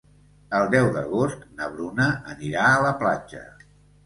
[0.59, 3.45] El deu d'agost na Bruna anirà a la platja.